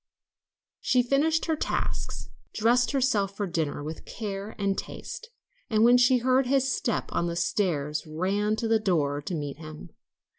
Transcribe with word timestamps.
She 0.79 1.03
finished 1.03 1.45
her 1.45 1.55
tasks, 1.55 2.29
dressed 2.55 2.89
herself 2.89 3.37
for 3.37 3.45
dinner 3.45 3.83
with 3.83 4.03
care 4.03 4.55
and 4.57 4.75
taste, 4.75 5.29
and 5.69 5.83
when 5.83 5.99
she 5.99 6.17
heard 6.17 6.47
his 6.47 6.71
step 6.73 7.11
on 7.11 7.27
the 7.27 7.35
stairs 7.35 8.07
ran 8.07 8.55
to 8.55 8.67
the 8.67 8.79
door 8.79 9.21
to 9.21 9.35
meet 9.35 9.57
him. 9.57 9.91